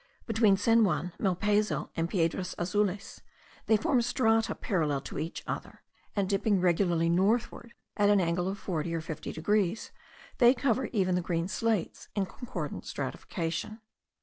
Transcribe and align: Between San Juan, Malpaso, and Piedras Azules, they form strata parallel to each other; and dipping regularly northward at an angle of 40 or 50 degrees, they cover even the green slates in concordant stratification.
Between 0.25 0.57
San 0.57 0.83
Juan, 0.83 1.11
Malpaso, 1.19 1.91
and 1.95 2.09
Piedras 2.09 2.55
Azules, 2.57 3.21
they 3.67 3.77
form 3.77 4.01
strata 4.01 4.55
parallel 4.55 5.01
to 5.01 5.19
each 5.19 5.43
other; 5.45 5.83
and 6.15 6.27
dipping 6.27 6.59
regularly 6.59 7.07
northward 7.07 7.75
at 7.95 8.09
an 8.09 8.19
angle 8.19 8.47
of 8.47 8.57
40 8.57 8.95
or 8.95 9.01
50 9.01 9.31
degrees, 9.31 9.91
they 10.39 10.55
cover 10.55 10.87
even 10.87 11.13
the 11.13 11.21
green 11.21 11.47
slates 11.47 12.07
in 12.15 12.25
concordant 12.25 12.83
stratification. 12.87 13.79